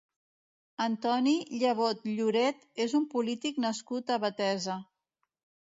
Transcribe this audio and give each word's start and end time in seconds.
Antoni 0.85 1.33
Llevot 1.63 2.01
Lloret 2.21 2.65
és 2.89 2.97
un 3.01 3.07
polític 3.15 3.63
nascut 3.67 4.11
a 4.17 4.21
Betesa. 4.25 4.81